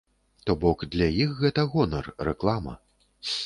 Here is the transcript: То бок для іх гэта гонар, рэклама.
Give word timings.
То 0.49 0.55
бок 0.63 0.85
для 0.95 1.11
іх 1.25 1.37
гэта 1.43 1.67
гонар, 1.77 2.13
рэклама. 2.31 2.73